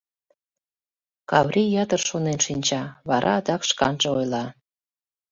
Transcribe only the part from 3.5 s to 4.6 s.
шканже ойла: